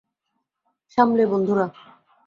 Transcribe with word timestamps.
সামলে, 0.97 1.23
বন্ধুরা। 1.25 1.65